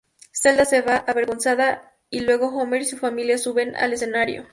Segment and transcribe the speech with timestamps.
[0.33, 4.47] Zelda se va, avergonzada, y luego Homer y su familia suben al escenario.